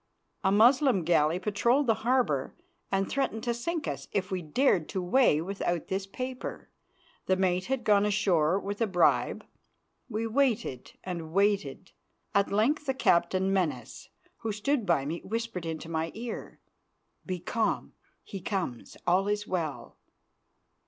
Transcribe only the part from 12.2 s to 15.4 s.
At length the captain, Menas, who stood by me,